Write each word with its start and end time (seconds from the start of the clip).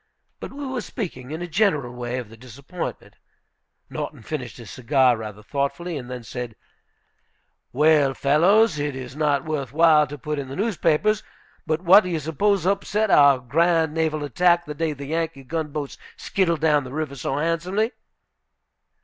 But 0.39 0.51
we 0.51 0.65
were 0.65 0.81
speaking, 0.81 1.29
in 1.29 1.43
a 1.43 1.47
general 1.47 1.93
way, 1.93 2.17
of 2.17 2.29
the 2.29 2.35
disappointment. 2.35 3.17
Norton 3.87 4.23
finished 4.23 4.57
his 4.57 4.71
cigar 4.71 5.15
rather 5.15 5.43
thoughtfully, 5.43 5.95
and 5.95 6.09
then 6.09 6.23
said: 6.23 6.55
"Well, 7.71 8.15
fellows, 8.15 8.79
it 8.79 8.95
is 8.95 9.15
not 9.15 9.45
worth 9.45 9.71
while 9.73 10.07
to 10.07 10.17
put 10.17 10.39
in 10.39 10.47
the 10.47 10.55
newspapers, 10.55 11.21
but 11.67 11.81
what 11.83 12.03
do 12.03 12.09
you 12.09 12.19
suppose 12.19 12.65
upset 12.65 13.11
our 13.11 13.37
grand 13.37 13.93
naval 13.93 14.23
attack, 14.23 14.65
the 14.65 14.73
day 14.73 14.93
the 14.93 15.05
Yankee 15.05 15.43
gunboats 15.43 15.99
skittled 16.17 16.61
down 16.61 16.83
the 16.83 16.91
river 16.91 17.13
so 17.15 17.37
handsomely?" 17.37 17.91